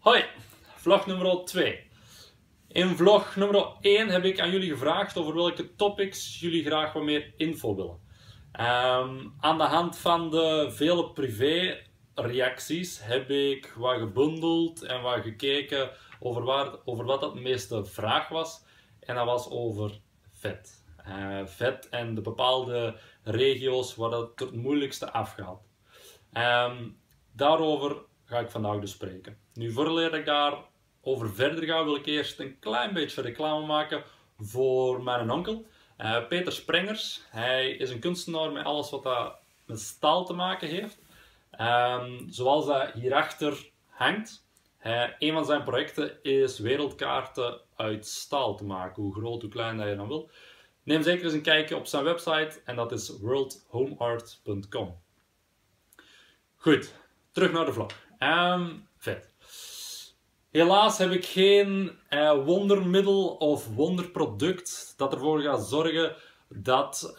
Hoi, 0.00 0.24
vlog 0.76 1.06
nummer 1.06 1.44
2. 1.44 1.90
In 2.68 2.88
vlog 2.96 3.36
nummer 3.36 3.72
1 3.80 4.08
heb 4.08 4.24
ik 4.24 4.40
aan 4.40 4.50
jullie 4.50 4.70
gevraagd 4.70 5.16
over 5.16 5.34
welke 5.34 5.74
topics 5.74 6.40
jullie 6.40 6.64
graag 6.64 6.92
wat 6.92 7.02
meer 7.02 7.32
info 7.36 7.74
willen. 7.74 8.00
Ehm, 8.52 9.28
aan 9.40 9.58
de 9.58 9.64
hand 9.64 9.98
van 9.98 10.30
de 10.30 10.68
vele 10.70 11.10
privé 11.10 11.82
reacties 12.14 13.00
heb 13.02 13.30
ik 13.30 13.72
wat 13.76 13.98
gebundeld 13.98 14.82
en 14.82 15.02
wat 15.02 15.22
gekeken 15.22 15.90
over, 16.20 16.42
waar, 16.44 16.76
over 16.84 17.04
wat 17.04 17.20
dat 17.20 17.34
de 17.34 17.40
meeste 17.40 17.84
vraag 17.84 18.28
was. 18.28 18.64
En 19.00 19.14
dat 19.14 19.26
was 19.26 19.50
over 19.50 20.00
vet. 20.32 20.84
Uh, 21.08 21.46
vet 21.46 21.88
en 21.88 22.14
de 22.14 22.20
bepaalde 22.20 22.96
regio's 23.22 23.94
waar 23.94 24.10
het 24.10 24.40
het 24.40 24.54
moeilijkste 24.54 25.12
afgaat. 25.12 25.60
Um, 26.32 27.00
daarover 27.32 27.96
ga 28.24 28.38
ik 28.38 28.50
vandaag 28.50 28.80
dus 28.80 28.90
spreken. 28.90 29.39
Nu, 29.60 29.72
voordat 29.72 30.14
ik 30.14 30.24
daarover 30.24 31.34
verder 31.34 31.64
ga, 31.64 31.84
wil 31.84 31.96
ik 31.96 32.06
eerst 32.06 32.38
een 32.38 32.58
klein 32.58 32.92
beetje 32.92 33.22
reclame 33.22 33.66
maken 33.66 34.02
voor 34.38 35.02
mijn 35.02 35.30
onkel. 35.30 35.66
Uh, 35.98 36.26
Peter 36.26 36.52
Sprengers. 36.52 37.22
Hij 37.30 37.70
is 37.70 37.90
een 37.90 37.98
kunstenaar 37.98 38.52
met 38.52 38.64
alles 38.64 38.90
wat 38.90 39.02
dat 39.02 39.34
met 39.66 39.80
staal 39.80 40.24
te 40.24 40.32
maken 40.32 40.68
heeft. 40.68 40.98
Um, 41.60 42.26
zoals 42.30 42.66
dat 42.66 42.92
hierachter 42.92 43.70
hangt. 43.88 44.46
Uh, 44.86 45.08
een 45.18 45.32
van 45.32 45.44
zijn 45.44 45.64
projecten 45.64 46.22
is 46.22 46.58
wereldkaarten 46.58 47.60
uit 47.76 48.06
staal 48.06 48.56
te 48.56 48.64
maken. 48.64 49.02
Hoe 49.02 49.14
groot, 49.14 49.42
hoe 49.42 49.50
klein 49.50 49.76
dat 49.76 49.88
je 49.88 49.96
dan 49.96 50.08
wil. 50.08 50.30
Neem 50.82 51.02
zeker 51.02 51.24
eens 51.24 51.32
een 51.32 51.42
kijkje 51.42 51.76
op 51.76 51.86
zijn 51.86 52.04
website 52.04 52.60
en 52.64 52.76
dat 52.76 52.92
is 52.92 53.18
worldhomeart.com. 53.20 55.00
Goed, 56.56 56.94
terug 57.32 57.52
naar 57.52 57.64
de 57.64 57.72
vlog. 57.72 57.90
Um, 58.18 58.88
vet. 58.96 59.29
Helaas 60.50 60.98
heb 60.98 61.10
ik 61.10 61.24
geen 61.24 61.90
uh, 62.10 62.44
wondermiddel 62.44 63.28
of 63.28 63.74
wonderproduct 63.74 64.94
dat 64.96 65.12
ervoor 65.12 65.40
gaat 65.40 65.66
zorgen 65.68 66.16
dat 66.48 67.10
uh, 67.10 67.16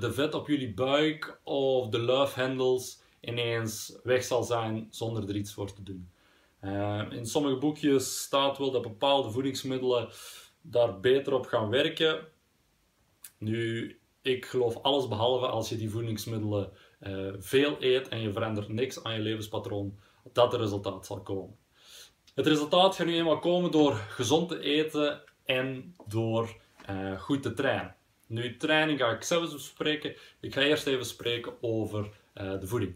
de 0.00 0.12
vet 0.12 0.34
op 0.34 0.46
jullie 0.46 0.74
buik 0.74 1.40
of 1.44 1.88
de 1.88 1.98
luifhendels 1.98 3.00
ineens 3.20 3.98
weg 4.02 4.24
zal 4.24 4.42
zijn 4.42 4.86
zonder 4.90 5.28
er 5.28 5.36
iets 5.36 5.52
voor 5.52 5.72
te 5.72 5.82
doen. 5.82 6.10
Uh, 6.60 7.02
in 7.10 7.26
sommige 7.26 7.56
boekjes 7.56 8.22
staat 8.22 8.58
wel 8.58 8.70
dat 8.70 8.82
bepaalde 8.82 9.30
voedingsmiddelen 9.30 10.08
daar 10.60 11.00
beter 11.00 11.34
op 11.34 11.46
gaan 11.46 11.70
werken. 11.70 12.26
Nu, 13.38 13.98
ik 14.22 14.46
geloof 14.46 14.76
alles 14.82 15.08
behalve 15.08 15.46
als 15.46 15.68
je 15.68 15.76
die 15.76 15.90
voedingsmiddelen 15.90 16.72
veel 17.38 17.76
eet 17.80 18.08
en 18.08 18.20
je 18.20 18.32
verandert 18.32 18.68
niks 18.68 19.02
aan 19.02 19.14
je 19.14 19.20
levenspatroon, 19.20 19.98
dat 20.32 20.52
er 20.52 20.60
resultaat 20.60 21.06
zal 21.06 21.20
komen. 21.20 21.56
Het 22.38 22.46
resultaat 22.46 22.94
gaat 22.94 23.06
nu 23.06 23.14
eenmaal 23.14 23.38
komen 23.38 23.70
door 23.70 23.94
gezond 23.94 24.48
te 24.48 24.60
eten 24.60 25.22
en 25.44 25.94
door 26.06 26.56
uh, 26.90 27.20
goed 27.20 27.42
te 27.42 27.52
trainen. 27.52 27.96
Nu, 28.26 28.56
training 28.56 28.98
ga 28.98 29.10
ik 29.10 29.22
zelfs 29.22 29.52
bespreken. 29.52 30.16
Ik 30.40 30.54
ga 30.54 30.60
eerst 30.60 30.86
even 30.86 31.06
spreken 31.06 31.52
over 31.60 32.04
uh, 32.04 32.60
de 32.60 32.66
voeding. 32.66 32.94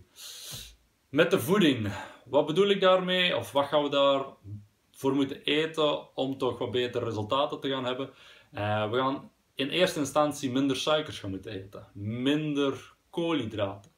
Met 1.08 1.30
de 1.30 1.40
voeding, 1.40 1.92
wat 2.24 2.46
bedoel 2.46 2.68
ik 2.68 2.80
daarmee? 2.80 3.36
Of 3.36 3.52
wat 3.52 3.66
gaan 3.66 3.82
we 3.82 3.88
daarvoor 3.88 5.14
moeten 5.14 5.42
eten 5.42 6.16
om 6.16 6.38
toch 6.38 6.58
wat 6.58 6.70
betere 6.70 7.04
resultaten 7.04 7.60
te 7.60 7.68
gaan 7.68 7.84
hebben? 7.84 8.10
Uh, 8.54 8.90
we 8.90 8.96
gaan 8.96 9.30
in 9.54 9.68
eerste 9.68 9.98
instantie 9.98 10.50
minder 10.50 10.76
suikers 10.76 11.18
gaan 11.18 11.30
moeten 11.30 11.52
eten. 11.52 11.86
Minder 11.92 12.94
koolhydraten. 13.10 13.90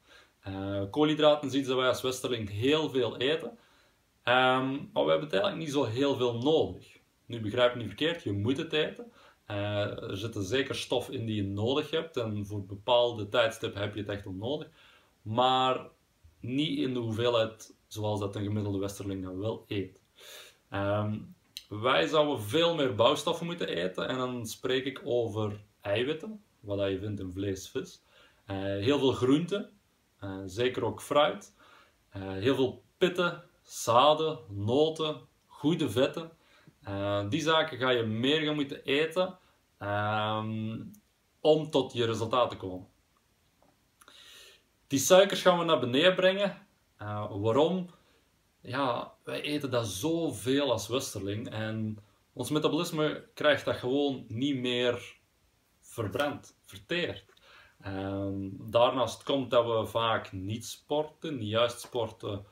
Koolhydraten 0.89 1.49
zien 1.49 1.65
dat 1.65 1.75
wij 1.75 1.87
als 1.87 2.01
Westerling 2.01 2.49
heel 2.49 2.89
veel 2.89 3.17
eten. 3.17 3.57
Um, 4.27 4.89
maar 4.93 5.03
we 5.03 5.09
hebben 5.09 5.29
het 5.29 5.33
eigenlijk 5.33 5.57
niet 5.57 5.71
zo 5.71 5.83
heel 5.83 6.15
veel 6.15 6.37
nodig. 6.37 6.99
Nu 7.25 7.41
begrijp 7.41 7.73
me 7.73 7.79
niet 7.79 7.87
verkeerd, 7.87 8.23
je 8.23 8.31
moet 8.31 8.57
het 8.57 8.73
eten. 8.73 9.11
Uh, 9.51 10.03
er 10.09 10.17
zitten 10.17 10.43
zeker 10.43 10.75
stof 10.75 11.09
in 11.09 11.25
die 11.25 11.35
je 11.35 11.43
nodig 11.43 11.91
hebt 11.91 12.17
en 12.17 12.45
voor 12.45 12.65
bepaalde 12.65 13.29
tijdstippen 13.29 13.81
heb 13.81 13.93
je 13.93 13.99
het 13.99 14.09
echt 14.09 14.25
onnodig. 14.25 14.67
Maar 15.21 15.87
niet 16.39 16.79
in 16.79 16.93
de 16.93 16.99
hoeveelheid 16.99 17.75
zoals 17.87 18.19
dat 18.19 18.35
een 18.35 18.43
gemiddelde 18.43 18.77
Westerling 18.77 19.23
dan 19.23 19.39
wel 19.39 19.65
eet. 19.67 20.01
Um, 20.71 21.35
wij 21.69 22.07
zouden 22.07 22.41
veel 22.41 22.75
meer 22.75 22.95
bouwstoffen 22.95 23.45
moeten 23.45 23.67
eten 23.67 24.07
en 24.07 24.17
dan 24.17 24.45
spreek 24.45 24.85
ik 24.85 25.01
over 25.03 25.63
eiwitten, 25.81 26.43
wat 26.59 26.89
je 26.89 26.99
vindt 26.99 27.19
in 27.19 27.31
vlees, 27.31 27.69
vis. 27.69 28.01
Uh, 28.47 28.55
heel 28.57 28.99
veel 28.99 29.11
groenten, 29.11 29.69
uh, 30.23 30.41
zeker 30.45 30.85
ook 30.85 31.01
fruit. 31.01 31.53
Heel 32.17 32.55
veel 32.55 32.83
pitten, 32.97 33.43
zaden, 33.65 34.39
noten, 34.49 35.21
goede 35.45 35.89
vetten. 35.89 36.31
die 37.29 37.41
zaken 37.41 37.77
ga 37.77 37.89
je 37.89 38.03
meer 38.03 38.41
gaan 38.41 38.55
moeten 38.55 38.83
eten 38.83 39.37
um, 39.79 40.91
om 41.41 41.69
tot 41.69 41.93
je 41.93 42.05
resultaat 42.05 42.49
te 42.49 42.57
komen. 42.57 42.87
Die 44.87 44.99
suikers 44.99 45.41
gaan 45.41 45.59
we 45.59 45.65
naar 45.65 45.79
beneden 45.79 46.15
brengen. 46.15 46.67
waarom? 47.29 47.89
ja, 48.65 49.13
wij 49.23 49.41
eten 49.41 49.71
dat 49.71 49.87
zoveel 49.87 50.71
als 50.71 50.87
Westerling 50.87 51.49
en 51.49 51.97
ons 52.33 52.49
metabolisme 52.49 53.27
krijgt 53.33 53.65
dat 53.65 53.75
gewoon 53.75 54.25
niet 54.27 54.55
meer 54.55 55.17
verbrand, 55.81 56.57
verteerd. 56.65 57.25
En 57.79 58.57
daarnaast 58.59 59.23
komt 59.23 59.51
dat 59.51 59.65
we 59.65 59.85
vaak 59.85 60.31
niet 60.31 60.65
sporten, 60.65 61.37
niet 61.37 61.49
juist 61.49 61.79
sporten 61.79 62.45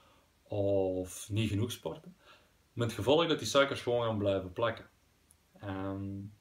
of 0.47 1.29
niet 1.29 1.49
genoeg 1.49 1.71
sporten. 1.71 2.15
Met 2.73 2.87
het 2.87 2.95
gevolg 2.95 3.27
dat 3.27 3.39
die 3.39 3.47
suikers 3.47 3.81
gewoon 3.81 4.05
gaan 4.05 4.17
blijven 4.17 4.53
plakken. 4.53 4.89
En 5.59 6.33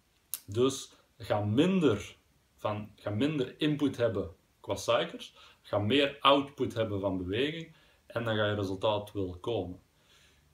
dus 0.46 0.92
gaan 1.18 1.54
minder, 1.54 2.16
van, 2.56 2.90
gaan 2.96 3.16
minder 3.16 3.54
input 3.58 3.96
hebben 3.96 4.30
qua 4.60 4.74
suikers, 4.74 5.34
gaan 5.62 5.86
meer 5.86 6.16
output 6.20 6.74
hebben 6.74 7.00
van 7.00 7.18
beweging 7.18 7.74
en 8.06 8.24
dan 8.24 8.36
ga 8.36 8.46
je 8.46 8.54
resultaat 8.54 9.12
willen 9.12 9.40
komen. 9.40 9.80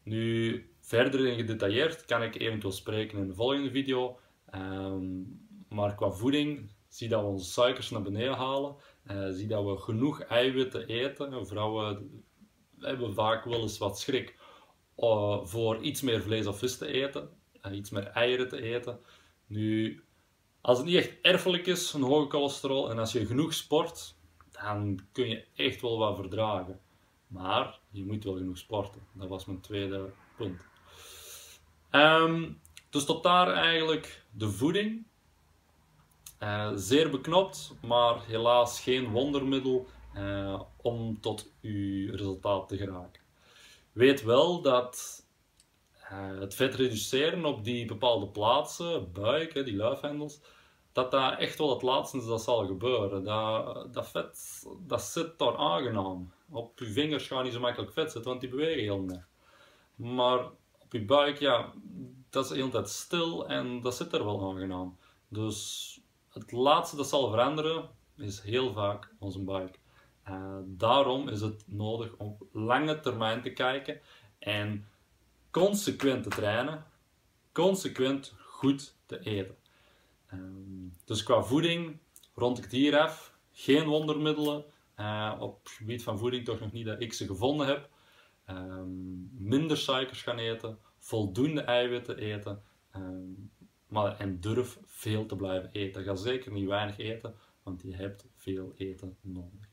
Nu, 0.03 0.71
verder 0.81 1.27
in 1.27 1.37
gedetailleerd 1.37 2.05
kan 2.05 2.23
ik 2.23 2.35
eventueel 2.35 2.73
spreken 2.73 3.19
in 3.19 3.27
de 3.27 3.35
volgende 3.35 3.71
video. 3.71 4.19
Um, 4.55 5.47
maar 5.69 5.95
qua 5.95 6.11
voeding, 6.11 6.71
zie 6.89 7.09
dat 7.09 7.21
we 7.21 7.27
onze 7.27 7.51
suikers 7.51 7.91
naar 7.91 8.03
beneden 8.03 8.35
halen. 8.35 8.77
Uh, 9.11 9.29
zie 9.31 9.47
dat 9.47 9.65
we 9.65 9.77
genoeg 9.77 10.21
eiwitten 10.21 10.87
eten. 10.87 11.47
Vrouwen 11.47 12.25
hebben 12.81 13.15
vaak 13.15 13.45
wel 13.45 13.61
eens 13.61 13.79
wat 13.79 14.01
schrik 14.01 14.37
uh, 14.97 15.45
voor 15.45 15.83
iets 15.83 16.01
meer 16.01 16.23
vlees 16.23 16.47
of 16.47 16.59
vis 16.59 16.79
te 16.79 16.87
eten. 16.87 17.31
Uh, 17.63 17.77
iets 17.77 17.91
meer 17.91 18.07
eieren 18.07 18.49
te 18.49 18.63
eten. 18.63 19.01
Nu, 19.47 20.03
als 20.61 20.79
het 20.79 20.87
niet 20.87 20.97
echt 20.97 21.15
erfelijk 21.23 21.67
is, 21.67 21.93
een 21.93 22.03
hoge 22.03 22.31
cholesterol, 22.31 22.91
en 22.91 22.99
als 22.99 23.13
je 23.13 23.27
genoeg 23.27 23.55
sport, 23.55 24.15
dan 24.51 25.01
kun 25.13 25.29
je 25.29 25.45
echt 25.55 25.81
wel 25.81 25.99
wat 25.99 26.17
verdragen. 26.17 26.81
Maar 27.27 27.79
je 27.91 28.05
moet 28.05 28.25
wel 28.25 28.37
genoeg 28.37 28.59
sporten. 28.59 29.07
Dat 29.13 29.29
was 29.29 29.45
mijn 29.45 29.61
tweede 29.61 30.13
punt. 30.37 30.67
Um, 31.91 32.61
dus 32.91 33.05
tot 33.05 33.23
daar 33.23 33.53
eigenlijk 33.53 34.25
de 34.31 34.51
voeding. 34.51 35.07
Uh, 36.43 36.71
zeer 36.75 37.11
beknopt, 37.11 37.75
maar 37.87 38.25
helaas 38.27 38.81
geen 38.81 39.11
wondermiddel 39.11 39.87
uh, 40.19 40.63
om 40.77 41.21
tot 41.21 41.51
uw 41.63 42.11
resultaat 42.11 42.69
te 42.69 42.77
geraken. 42.77 43.23
Weet 43.93 44.23
wel 44.23 44.63
dat 44.63 45.27
uh, 46.13 46.41
het 46.41 46.55
vet 46.55 46.75
reduceren 46.75 47.45
op 47.45 47.65
die 47.65 47.85
bepaalde 47.85 48.29
plaatsen, 48.29 49.13
buik, 49.13 49.55
hè, 49.55 49.65
die 49.65 49.77
luifhendels, 49.77 50.41
dat 50.93 51.11
dat 51.11 51.39
echt 51.39 51.59
wel 51.59 51.71
het 51.71 51.83
laatste 51.83 52.27
dat 52.27 52.43
zal 52.43 52.67
gebeuren. 52.67 53.25
Dat, 53.25 53.95
dat 53.95 54.09
vet, 54.09 54.67
dat 54.87 55.03
zit 55.03 55.39
daar 55.39 55.57
aangenaam. 55.57 56.33
Op 56.51 56.79
je 56.79 56.87
vingers 56.87 57.27
gaan 57.27 57.45
niet 57.45 57.53
zo 57.53 57.61
makkelijk 57.61 57.93
vet 57.93 58.13
zitten, 58.13 58.31
want 58.31 58.41
die 58.41 58.51
bewegen 58.51 58.83
heel 58.83 59.01
meer. 59.01 59.27
Maar 59.95 60.39
op 60.79 60.93
je 60.93 61.05
buik, 61.05 61.39
ja, 61.39 61.73
dat 62.31 62.51
is 62.51 62.63
de 62.63 62.69
tijd 62.69 62.89
stil 62.89 63.49
en 63.49 63.81
dat 63.81 63.95
zit 63.95 64.13
er 64.13 64.25
wel 64.25 64.51
aangenaam. 64.51 64.99
Dus 65.29 66.01
het 66.29 66.53
laatste 66.53 66.97
dat 66.97 67.09
zal 67.09 67.31
veranderen 67.31 67.89
is 68.17 68.41
heel 68.41 68.73
vaak 68.73 69.15
onze 69.19 69.41
buik. 69.41 69.78
Uh, 70.31 70.59
daarom 70.65 71.29
is 71.29 71.41
het 71.41 71.65
nodig 71.67 72.17
om 72.17 72.37
op 72.39 72.49
lange 72.53 73.01
termijn 73.01 73.43
te 73.43 73.53
kijken 73.53 74.01
en 74.39 74.89
consequent 75.51 76.23
te 76.23 76.29
trainen, 76.29 76.85
consequent 77.53 78.35
goed 78.39 78.97
te 79.07 79.21
eten. 79.21 79.57
Um, 80.33 80.97
dus 81.05 81.23
qua 81.23 81.43
voeding 81.43 81.99
rond 82.35 82.59
ik 82.59 82.65
het 82.65 82.73
hier 82.73 82.99
af. 82.99 83.37
Geen 83.53 83.87
wondermiddelen. 83.87 84.65
Uh, 84.97 85.37
op 85.39 85.59
het 85.63 85.73
gebied 85.73 86.03
van 86.03 86.19
voeding 86.19 86.45
toch 86.45 86.61
nog 86.61 86.73
niet 86.73 86.87
dat 86.87 87.01
ik 87.01 87.13
ze 87.13 87.27
gevonden 87.27 87.67
heb. 87.67 87.89
Minder 89.31 89.77
suikers 89.77 90.23
gaan 90.23 90.39
eten. 90.39 90.79
Voldoende 90.99 91.61
eiwitten 91.61 92.19
eten. 92.19 92.63
Maar, 93.87 94.19
en 94.19 94.41
durf 94.41 94.79
veel 94.85 95.27
te 95.27 95.37
blijven 95.37 95.71
eten. 95.73 96.05
Ga 96.05 96.15
zeker 96.15 96.53
niet 96.53 96.69
weinig 96.69 96.99
eten, 96.99 97.35
want 97.63 97.83
je 97.83 97.95
hebt 97.95 98.27
veel 98.35 98.73
eten 98.77 99.17
nodig. 99.21 99.68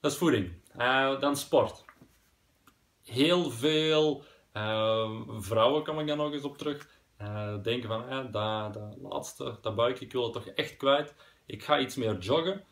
Dat 0.00 0.12
is 0.12 0.18
voeding. 0.18 0.52
Uh, 0.76 1.20
dan 1.20 1.36
sport. 1.36 1.84
Heel 3.04 3.50
veel 3.50 4.24
Uh, 4.58 5.20
vrouwen 5.38 5.84
kom 5.84 5.98
ik 5.98 6.06
dan 6.06 6.16
nog 6.16 6.32
eens 6.32 6.42
op 6.42 6.58
terug. 6.58 6.88
Uh, 7.20 7.62
denken 7.62 7.88
van, 7.88 8.08
eh, 8.08 8.32
dat, 8.32 8.74
dat 8.74 8.96
laatste, 9.02 9.58
dat 9.60 9.74
buikje, 9.74 10.04
ik 10.04 10.12
wil 10.12 10.22
het 10.22 10.32
toch 10.32 10.46
echt 10.46 10.76
kwijt. 10.76 11.14
Ik 11.46 11.62
ga 11.62 11.78
iets 11.78 11.96
meer 11.96 12.18
joggen. 12.18 12.64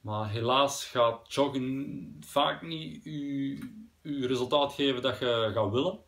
Maar 0.00 0.30
helaas 0.30 0.84
gaat 0.84 1.34
joggen 1.34 2.16
vaak 2.20 2.62
niet 2.62 3.04
je 3.04 4.26
resultaat 4.26 4.72
geven 4.72 5.02
dat 5.02 5.18
je 5.18 5.50
gaat 5.54 5.70
willen. 5.70 5.98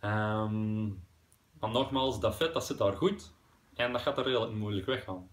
Um, 0.00 1.04
maar 1.60 1.70
nogmaals, 1.70 2.20
dat 2.20 2.36
vet 2.36 2.52
dat 2.52 2.66
zit 2.66 2.78
daar 2.78 2.96
goed. 2.96 3.32
En 3.74 3.92
dat 3.92 4.00
gaat 4.00 4.18
er 4.18 4.24
redelijk 4.24 4.52
moeilijk 4.52 4.86
weggaan. 4.86 5.28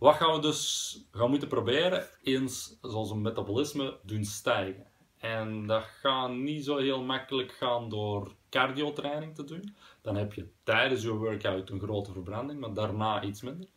Wat 0.00 0.14
gaan 0.14 0.34
we 0.34 0.40
dus 0.40 0.98
gaan 1.12 1.30
moeten 1.30 1.48
proberen? 1.48 2.06
Eens 2.22 2.78
een 2.82 3.22
metabolisme 3.22 3.98
doen 4.02 4.24
stijgen. 4.24 4.86
En 5.18 5.66
dat 5.66 5.82
gaat 5.82 6.30
niet 6.30 6.64
zo 6.64 6.76
heel 6.76 7.02
makkelijk 7.02 7.52
gaan 7.52 7.88
door 7.88 8.34
cardiotraining 8.50 9.34
te 9.34 9.44
doen. 9.44 9.76
Dan 10.02 10.16
heb 10.16 10.32
je 10.32 10.48
tijdens 10.62 11.02
je 11.02 11.12
workout 11.12 11.70
een 11.70 11.80
grote 11.80 12.12
verbranding, 12.12 12.60
maar 12.60 12.74
daarna 12.74 13.22
iets 13.22 13.42
minder. 13.42 13.68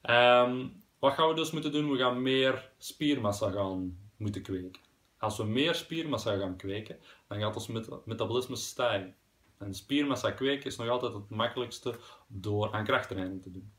Ehm, 0.00 0.66
wat 0.98 1.14
gaan 1.14 1.28
we 1.28 1.34
dus 1.34 1.50
moeten 1.50 1.72
doen? 1.72 1.90
We 1.90 1.98
gaan 1.98 2.22
meer 2.22 2.70
spiermassa 2.78 3.50
gaan 3.50 3.98
moeten 4.16 4.42
kweken. 4.42 4.82
Als 5.18 5.36
we 5.36 5.44
meer 5.44 5.74
spiermassa 5.74 6.36
gaan 6.36 6.56
kweken, 6.56 6.98
dan 7.28 7.40
gaat 7.40 7.54
ons 7.54 7.68
metabolisme 8.04 8.56
stijgen. 8.56 9.14
En 9.58 9.74
spiermassa 9.74 10.30
kweken 10.30 10.66
is 10.66 10.76
nog 10.76 10.88
altijd 10.88 11.12
het 11.12 11.28
makkelijkste 11.28 11.94
door 12.26 12.72
aan 12.72 12.84
krachttraining 12.84 13.42
te 13.42 13.50
doen. 13.50 13.72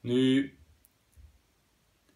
Nu, 0.00 0.58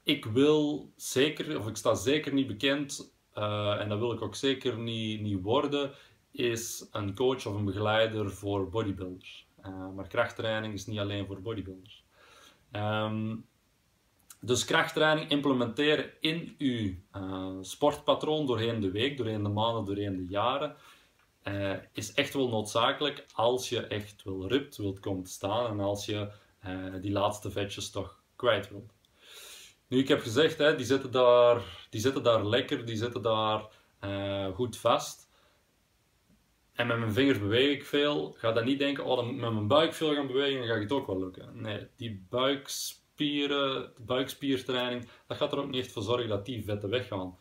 ik 0.02 0.24
wil 0.24 0.92
zeker, 0.96 1.58
of 1.58 1.68
ik 1.68 1.76
sta 1.76 1.94
zeker 1.94 2.32
niet 2.32 2.46
bekend, 2.46 3.14
uh, 3.38 3.80
en 3.80 3.88
dat 3.88 3.98
wil 3.98 4.12
ik 4.12 4.22
ook 4.22 4.34
zeker 4.34 4.78
niet, 4.78 5.20
niet 5.20 5.42
worden, 5.42 5.92
is 6.30 6.88
een 6.90 7.14
coach 7.14 7.46
of 7.46 7.54
een 7.54 7.64
begeleider 7.64 8.30
voor 8.30 8.68
bodybuilders. 8.68 9.46
Uh, 9.66 9.90
maar 9.94 10.08
krachttraining 10.08 10.74
is 10.74 10.86
niet 10.86 10.98
alleen 10.98 11.26
voor 11.26 11.42
bodybuilders. 11.42 12.04
Um, 12.72 13.46
dus 14.40 14.64
krachttraining 14.64 15.30
implementeren 15.30 16.10
in 16.20 16.54
uw 16.58 16.94
uh, 17.16 17.56
sportpatroon 17.60 18.46
doorheen 18.46 18.80
de 18.80 18.90
week, 18.90 19.16
doorheen 19.16 19.42
de 19.42 19.48
maanden, 19.48 19.84
doorheen 19.84 20.16
de 20.16 20.26
jaren, 20.26 20.76
is 21.92 22.14
echt 22.14 22.34
wel 22.34 22.48
noodzakelijk 22.48 23.26
als 23.34 23.68
je 23.68 23.86
echt 23.86 24.22
wel 24.22 24.48
ript 24.48 24.76
wilt 24.76 25.00
komen 25.00 25.24
te 25.24 25.30
staan 25.30 25.70
en 25.70 25.80
als 25.80 26.06
je 26.06 26.32
die 27.00 27.12
laatste 27.12 27.50
vetjes 27.50 27.90
toch 27.90 28.22
kwijt 28.36 28.70
wilt. 28.70 28.92
Nu, 29.92 29.98
ik 29.98 30.08
heb 30.08 30.20
gezegd, 30.20 30.58
hè, 30.58 30.76
die, 30.76 30.86
zitten 30.86 31.10
daar, 31.10 31.86
die 31.90 32.00
zitten 32.00 32.22
daar 32.22 32.46
lekker, 32.46 32.84
die 32.84 32.96
zitten 32.96 33.22
daar 33.22 33.68
goed 34.54 34.76
vast. 34.76 35.28
En 36.72 36.86
met 36.86 36.98
mijn 36.98 37.12
vingers 37.12 37.38
beweeg 37.38 37.76
ik 37.76 37.84
veel. 37.84 38.34
Ga 38.36 38.52
dan 38.52 38.64
niet 38.64 38.78
denken, 38.78 39.04
oh, 39.04 39.16
dan 39.16 39.28
ik 39.28 39.36
met 39.36 39.52
mijn 39.52 39.66
buik 39.66 39.92
veel 39.94 40.14
gaan 40.14 40.26
bewegen 40.26 40.60
en 40.60 40.66
dan 40.66 40.68
gaat 40.68 40.82
het 40.82 40.92
ook 40.92 41.06
wel 41.06 41.18
lukken. 41.18 41.62
Nee, 41.62 41.86
die 41.96 42.26
buikspieren, 42.28 43.92
buikspiertraining, 43.98 45.08
dat 45.26 45.36
gaat 45.36 45.52
er 45.52 45.58
ook 45.58 45.70
niet 45.70 45.84
echt 45.84 45.92
voor 45.92 46.02
zorgen 46.02 46.28
dat 46.28 46.46
die 46.46 46.64
vetten 46.64 46.90
weggaan. 46.90 47.38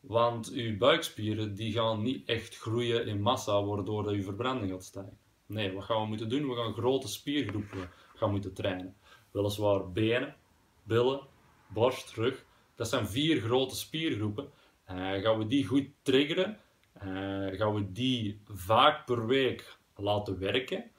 Want 0.00 0.50
uw 0.50 0.76
buikspieren 0.76 1.54
die 1.54 1.72
gaan 1.72 2.02
niet 2.02 2.28
echt 2.28 2.58
groeien 2.58 3.06
in 3.06 3.20
massa, 3.20 3.64
waardoor 3.64 4.02
dat 4.02 4.12
uw 4.12 4.22
verbranding 4.22 4.70
gaat 4.70 4.84
stijgen. 4.84 5.18
Nee, 5.46 5.72
wat 5.72 5.84
gaan 5.84 6.00
we 6.02 6.08
moeten 6.08 6.28
doen? 6.28 6.48
We 6.48 6.54
gaan 6.54 6.72
grote 6.72 7.08
spiergroepen 7.08 7.90
gaan 8.14 8.30
moeten 8.30 8.54
trainen. 8.54 8.96
Weliswaar 9.30 9.92
benen, 9.92 10.36
billen, 10.82 11.36
borst, 11.68 12.14
rug. 12.14 12.44
Dat 12.74 12.88
zijn 12.88 13.08
vier 13.08 13.40
grote 13.40 13.76
spiergroepen. 13.76 14.50
Uh, 14.90 15.22
gaan 15.22 15.38
we 15.38 15.46
die 15.46 15.66
goed 15.66 15.88
triggeren, 16.02 16.58
uh, 16.96 17.58
gaan 17.58 17.74
we 17.74 17.92
die 17.92 18.40
vaak 18.44 19.06
per 19.06 19.26
week 19.26 19.78
laten 19.96 20.38
werken, 20.38 20.90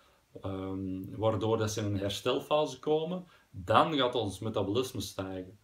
um, 0.42 1.16
waardoor 1.18 1.57
dat 1.57 1.71
ze 1.71 1.80
in 1.80 1.86
een 1.86 1.98
herstelfase 1.98 2.80
komen, 2.80 3.27
dan 3.50 3.94
gaat 3.95 4.16
ons 4.16 4.39
metabolisme 4.39 5.01
stijgen. 5.01 5.60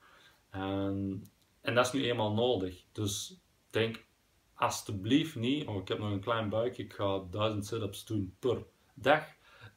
Um, 0.55 1.21
en 1.61 1.75
dat 1.75 1.85
is 1.85 1.91
nu 1.91 2.05
eenmaal 2.05 2.33
nodig. 2.33 2.83
Dus 2.91 3.39
denk 3.69 4.05
alsjeblieft 4.53 5.35
niet, 5.35 5.67
oh 5.67 5.81
ik 5.81 5.87
heb 5.87 5.99
nog 5.99 6.11
een 6.11 6.19
klein 6.19 6.49
buikje, 6.49 6.83
ik 6.83 6.93
ga 6.93 7.19
1000 7.31 7.65
sit-ups 7.65 8.05
doen 8.05 8.35
per 8.39 8.65
dag, 8.93 9.23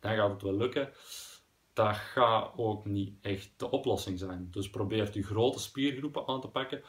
dan 0.00 0.14
gaat 0.14 0.30
het 0.30 0.42
wel 0.42 0.56
lukken. 0.56 0.92
Dat 1.78 1.96
gaat 1.96 2.52
ook 2.56 2.84
niet 2.84 3.12
echt 3.20 3.50
de 3.56 3.70
oplossing 3.70 4.18
zijn. 4.18 4.48
Dus 4.50 4.70
probeer 4.70 5.10
je 5.12 5.22
grote 5.22 5.58
spiergroepen 5.58 6.26
aan 6.26 6.40
te 6.40 6.48
pakken. 6.48 6.82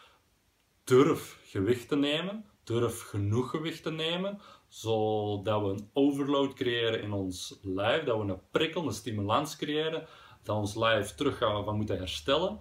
Durf 0.83 1.39
gewicht 1.43 1.87
te 1.87 1.95
nemen. 1.95 2.45
Durf 2.63 3.01
genoeg 3.01 3.49
gewicht 3.49 3.83
te 3.83 3.91
nemen, 3.91 4.41
zodat 4.67 5.61
we 5.61 5.67
een 5.67 5.89
overload 5.93 6.53
creëren 6.53 7.01
in 7.01 7.11
ons 7.11 7.59
lijf, 7.61 8.03
dat 8.03 8.17
we 8.17 8.31
een 8.31 8.41
prikkel, 8.51 8.85
een 8.85 8.93
stimulans 8.93 9.55
creëren, 9.55 10.07
dat 10.43 10.55
ons 10.55 10.75
lijf 10.75 11.15
terug 11.15 11.37
gaat 11.37 11.65
van 11.65 11.75
moeten 11.75 11.97
herstellen. 11.97 12.59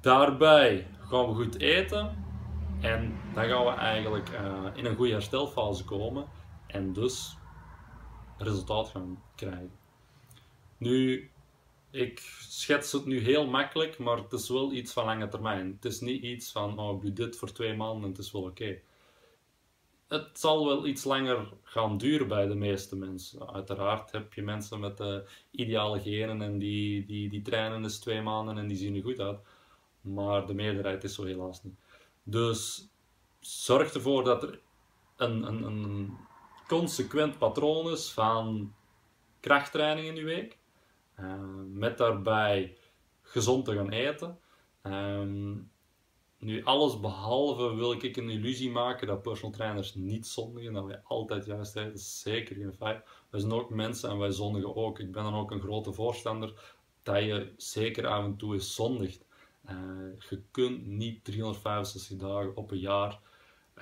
Daarbij 0.00 0.86
gaan 0.98 1.28
we 1.28 1.34
goed 1.34 1.60
eten 1.60 2.24
en 2.80 3.20
dan 3.34 3.44
gaan 3.44 3.64
we 3.64 3.70
eigenlijk 3.70 4.30
uh, 4.30 4.64
in 4.74 4.84
een 4.84 4.96
goede 4.96 5.12
herstelfase 5.12 5.84
komen 5.84 6.26
en 6.66 6.92
dus 6.92 7.36
resultaat 8.38 8.88
gaan 8.88 9.22
krijgen. 9.34 9.87
Nu, 10.78 11.30
ik 11.90 12.18
schets 12.48 12.92
het 12.92 13.04
nu 13.04 13.20
heel 13.20 13.46
makkelijk, 13.46 13.98
maar 13.98 14.16
het 14.16 14.32
is 14.32 14.48
wel 14.48 14.72
iets 14.72 14.92
van 14.92 15.04
lange 15.04 15.28
termijn. 15.28 15.72
Het 15.72 15.84
is 15.84 16.00
niet 16.00 16.22
iets 16.22 16.52
van, 16.52 16.78
oh, 16.78 16.96
ik 16.96 17.02
doe 17.02 17.12
dit 17.12 17.36
voor 17.36 17.52
twee 17.52 17.74
maanden 17.76 18.02
en 18.02 18.08
het 18.08 18.18
is 18.18 18.32
wel 18.32 18.42
oké. 18.42 18.80
Het 20.08 20.38
zal 20.38 20.66
wel 20.66 20.86
iets 20.86 21.04
langer 21.04 21.52
gaan 21.62 21.98
duren 21.98 22.28
bij 22.28 22.46
de 22.46 22.54
meeste 22.54 22.96
mensen. 22.96 23.52
Uiteraard 23.52 24.12
heb 24.12 24.32
je 24.32 24.42
mensen 24.42 24.80
met 24.80 24.96
de 24.96 25.28
ideale 25.50 26.00
genen 26.00 26.42
en 26.42 26.58
die, 26.58 27.06
die, 27.06 27.28
die 27.28 27.42
trainen 27.42 27.82
dus 27.82 27.98
twee 27.98 28.22
maanden 28.22 28.58
en 28.58 28.68
die 28.68 28.76
zien 28.76 28.96
er 28.96 29.02
goed 29.02 29.20
uit. 29.20 29.40
Maar 30.00 30.46
de 30.46 30.54
meerderheid 30.54 31.04
is 31.04 31.14
zo 31.14 31.24
helaas 31.24 31.62
niet. 31.62 31.74
Dus 32.22 32.88
zorg 33.40 33.94
ervoor 33.94 34.24
dat 34.24 34.42
er 34.42 34.60
een, 35.16 35.42
een, 35.42 35.62
een 35.62 36.16
consequent 36.66 37.38
patroon 37.38 37.90
is 37.90 38.10
van 38.10 38.74
krachttraining 39.40 40.06
in 40.06 40.16
je 40.16 40.24
week. 40.24 40.58
Uh, 41.20 41.34
met 41.72 41.98
daarbij 41.98 42.76
gezond 43.22 43.64
te 43.64 43.74
gaan 43.74 43.90
eten. 43.90 44.38
Um, 44.82 45.70
nu, 46.38 46.64
alles 46.64 47.00
behalve 47.00 47.74
wil 47.74 47.92
ik 47.92 48.16
een 48.16 48.30
illusie 48.30 48.70
maken 48.70 49.06
dat 49.06 49.22
personal 49.22 49.56
trainers 49.56 49.94
niet 49.94 50.26
zondigen, 50.26 50.72
dat 50.72 50.84
wij 50.84 51.00
altijd 51.04 51.46
juist 51.46 51.76
eten. 51.76 51.88
Dat 51.88 51.98
is 51.98 52.20
zeker 52.20 52.56
geen 52.56 52.74
feit. 52.74 53.04
Wij 53.30 53.40
zijn 53.40 53.52
ook 53.52 53.70
mensen 53.70 54.10
en 54.10 54.18
wij 54.18 54.30
zondigen 54.30 54.76
ook. 54.76 54.98
Ik 54.98 55.12
ben 55.12 55.22
dan 55.22 55.34
ook 55.34 55.50
een 55.50 55.60
grote 55.60 55.92
voorstander 55.92 56.76
dat 57.02 57.22
je 57.22 57.52
zeker 57.56 58.06
af 58.06 58.24
en 58.24 58.36
toe 58.36 58.54
eens 58.54 58.74
zondigt. 58.74 59.24
Uh, 59.70 59.74
je 60.28 60.42
kunt 60.50 60.86
niet 60.86 61.24
365 61.24 62.16
dagen 62.16 62.56
op 62.56 62.70
een 62.70 62.78
jaar 62.78 63.20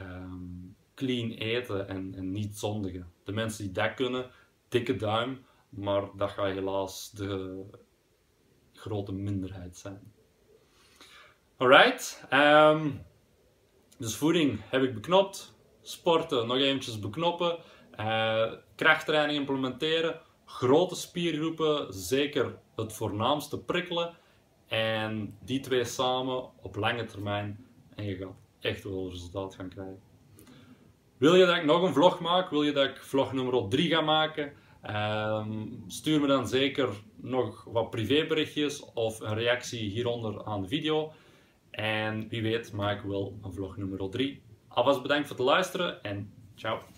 um, 0.01 0.77
clean 0.95 1.31
eten 1.31 1.89
en, 1.89 2.15
en, 2.15 2.31
niet 2.31 2.59
zondigen. 2.59 3.13
De 3.25 3.33
mensen 3.33 3.65
die 3.65 3.73
dat 3.73 3.95
kunnen, 3.95 4.31
dikke 4.69 4.97
duim, 4.97 5.45
maar 5.77 6.09
dat 6.17 6.31
gaat 6.31 6.47
helaas 6.47 7.11
de 7.11 7.65
grote 8.73 9.13
minderheid 9.13 9.77
zijn. 9.77 10.13
Alright, 11.57 12.25
um, 12.33 13.03
dus 13.99 14.17
voeding 14.17 14.61
heb 14.65 14.83
ik 14.83 14.95
beknopt, 14.95 15.55
sporten 15.83 16.47
nog 16.47 16.57
eventjes 16.57 16.99
beknoppen, 16.99 17.59
uh, 18.01 18.53
krachttraining 18.75 19.39
implementeren, 19.39 20.21
grote 20.45 20.95
spiergroepen 20.95 21.95
zeker 21.95 22.59
het 22.77 22.93
voornaamste 22.93 23.59
prikkelen 23.59 24.15
en 24.67 25.39
die 25.45 25.61
twee 25.61 25.85
samen 25.85 26.51
op 26.63 26.77
lange 26.77 27.05
termijn 27.05 27.67
en 27.95 28.05
je 28.05 28.17
gaat 28.17 28.35
echt 28.61 28.85
wel 28.85 29.11
resultaat 29.11 29.55
gaan 29.55 29.69
krijgen. 29.69 30.01
Wil 31.17 31.35
je 31.35 31.47
dat 31.47 31.57
ik 31.57 31.65
nog 31.65 31.83
een 31.83 31.93
vlog 31.93 32.21
maak? 32.21 32.51
Wil 32.51 32.63
je 32.63 32.73
dat 32.73 32.85
ik 32.85 32.97
vlog 32.97 33.33
nummer 33.33 33.69
3 33.69 33.89
ga 33.89 34.01
maken? 34.01 34.53
Um, 34.91 35.85
stuur 35.87 36.21
me 36.21 36.27
dan 36.27 36.49
zeker 36.49 36.89
nog 37.17 37.65
wat 37.65 37.91
privéberichtjes 37.91 38.85
of 38.93 39.21
een 39.21 39.35
reactie 39.35 39.91
hieronder 39.91 40.45
aan 40.45 40.63
de 40.63 40.69
video. 40.69 41.13
En 41.71 42.29
wie 42.29 42.43
weet 42.43 42.73
maak 42.73 42.99
ik 42.99 43.05
wel 43.05 43.39
een 43.43 43.53
vlog 43.53 43.77
nummer 43.77 44.11
3. 44.11 44.43
Alvast 44.69 45.03
bedankt 45.03 45.29
voor 45.29 45.37
het 45.37 45.47
luisteren 45.47 46.03
en 46.03 46.33
ciao. 46.55 46.95